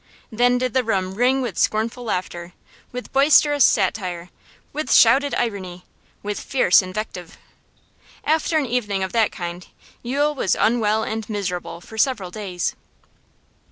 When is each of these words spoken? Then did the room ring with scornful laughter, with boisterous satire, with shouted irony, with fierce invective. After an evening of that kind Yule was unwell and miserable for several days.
Then 0.31 0.57
did 0.57 0.73
the 0.73 0.83
room 0.83 1.13
ring 1.13 1.43
with 1.43 1.59
scornful 1.59 2.03
laughter, 2.03 2.53
with 2.91 3.13
boisterous 3.13 3.63
satire, 3.63 4.31
with 4.73 4.91
shouted 4.91 5.35
irony, 5.35 5.85
with 6.23 6.39
fierce 6.39 6.81
invective. 6.81 7.37
After 8.23 8.57
an 8.57 8.65
evening 8.65 9.03
of 9.03 9.11
that 9.13 9.31
kind 9.31 9.67
Yule 10.01 10.33
was 10.33 10.55
unwell 10.55 11.03
and 11.03 11.29
miserable 11.29 11.81
for 11.81 11.99
several 11.99 12.31
days. 12.31 12.75